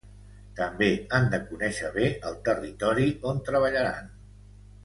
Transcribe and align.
També 0.59 0.87
han 1.17 1.27
de 1.33 1.39
conèixer 1.51 1.91
bé 1.97 2.09
el 2.31 2.39
territori 2.49 3.07
on 3.33 3.47
treballaran. 3.51 4.13